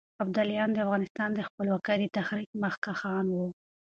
ابداليان 0.23 0.69
د 0.73 0.77
افغانستان 0.85 1.29
د 1.33 1.39
خپلواکۍ 1.47 1.97
د 2.01 2.05
تحريک 2.17 2.49
مخکښان 2.63 3.25
وو. 3.33 3.47